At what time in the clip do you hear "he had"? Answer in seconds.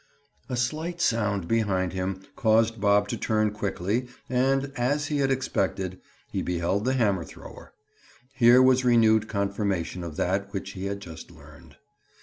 5.09-5.29, 10.71-11.01